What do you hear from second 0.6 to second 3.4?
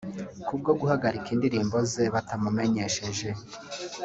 guhagarika indirimbo ze batamumenyesheje